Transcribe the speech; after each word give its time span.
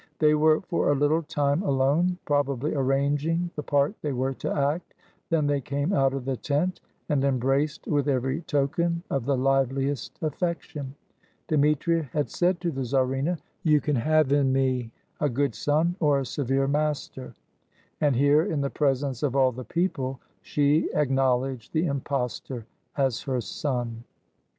They 0.17 0.33
were 0.33 0.61
for 0.61 0.89
a 0.91 0.95
little 0.95 1.21
time 1.21 1.61
alone, 1.61 2.17
probably 2.25 2.73
arranging 2.73 3.51
the 3.55 3.61
part 3.61 3.93
they 4.01 4.13
were 4.13 4.33
to 4.33 4.51
act; 4.51 4.95
then 5.29 5.45
they 5.45 5.61
came 5.61 5.93
out 5.93 6.15
of 6.15 6.25
the 6.25 6.37
tent, 6.37 6.81
and 7.07 7.23
embraced 7.23 7.85
with 7.85 8.07
every 8.07 8.41
token 8.41 9.03
of 9.11 9.25
the 9.25 9.37
liveliest 9.37 10.17
affection. 10.23 10.95
Dmitri 11.47 12.09
had 12.13 12.31
said 12.31 12.59
to 12.61 12.71
the 12.71 12.81
czarina, 12.83 13.37
"You 13.61 13.79
can 13.79 13.95
have 13.97 14.31
in 14.31 14.51
me 14.51 14.89
a 15.19 15.29
good 15.29 15.53
son 15.53 15.95
or 15.99 16.17
a 16.17 16.25
severe 16.25 16.67
master"; 16.67 17.35
and 18.01 18.15
here, 18.15 18.41
in 18.41 18.61
the 18.61 18.71
presence 18.71 19.21
of 19.21 19.35
all 19.35 19.51
the 19.51 19.63
people, 19.65 20.19
she 20.41 20.89
acknowl 20.95 21.47
edged 21.47 21.73
the 21.73 21.85
impostor 21.85 22.65
as 22.97 23.21
her 23.21 23.39
son. 23.39 24.03